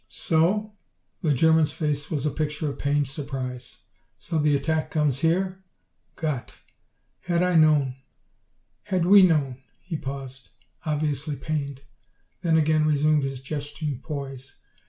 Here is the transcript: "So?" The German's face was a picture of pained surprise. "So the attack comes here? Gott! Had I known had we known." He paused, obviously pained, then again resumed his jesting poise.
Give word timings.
"So?" 0.09 0.73
The 1.21 1.31
German's 1.31 1.71
face 1.71 2.09
was 2.09 2.25
a 2.25 2.31
picture 2.31 2.67
of 2.67 2.79
pained 2.79 3.07
surprise. 3.07 3.83
"So 4.17 4.39
the 4.39 4.55
attack 4.55 4.89
comes 4.89 5.19
here? 5.19 5.63
Gott! 6.15 6.55
Had 7.19 7.43
I 7.43 7.53
known 7.53 7.97
had 8.85 9.05
we 9.05 9.21
known." 9.21 9.61
He 9.79 9.97
paused, 9.97 10.49
obviously 10.87 11.35
pained, 11.35 11.83
then 12.41 12.57
again 12.57 12.87
resumed 12.87 13.21
his 13.21 13.41
jesting 13.41 13.99
poise. 13.99 14.55